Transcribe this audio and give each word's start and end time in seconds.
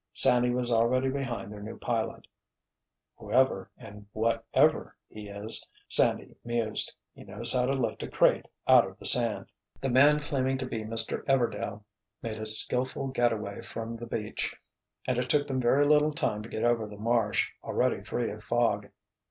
Sandy 0.15 0.49
was 0.49 0.71
already 0.71 1.09
behind 1.11 1.51
their 1.53 1.61
new 1.61 1.77
pilot. 1.77 2.25
"Whoever 3.17 3.69
and 3.77 4.07
whatever 4.13 4.95
he 5.07 5.27
is," 5.27 5.63
Sandy 5.87 6.35
mused, 6.43 6.91
"he 7.13 7.23
knows 7.23 7.53
how 7.53 7.67
to 7.67 7.73
lift 7.73 8.01
a 8.01 8.07
'crate' 8.07 8.47
out 8.67 8.83
of 8.87 8.97
the 8.97 9.05
sand." 9.05 9.45
The 9.79 9.89
man 9.89 10.19
claiming 10.19 10.57
to 10.57 10.65
be 10.65 10.83
Mr. 10.83 11.23
Everdail 11.25 11.83
made 12.23 12.39
a 12.39 12.47
skillful 12.47 13.09
getaway 13.09 13.61
from 13.61 13.95
the 13.95 14.07
beach, 14.07 14.55
and 15.05 15.19
it 15.19 15.29
took 15.29 15.47
them 15.47 15.61
very 15.61 15.85
little 15.85 16.15
time 16.15 16.41
to 16.41 16.49
get 16.49 16.63
over 16.63 16.87
the 16.87 16.97
marsh, 16.97 17.51
already 17.63 18.01
free 18.03 18.31
of 18.31 18.43
fog. 18.43 18.89